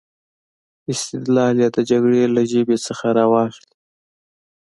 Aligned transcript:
استدلال 0.93 1.55
یې 1.63 1.69
د 1.75 1.77
جګړې 1.89 2.23
له 2.35 2.41
ژبې 2.51 2.77
څخه 2.85 3.07
را 3.17 3.25
واخلي. 3.33 3.75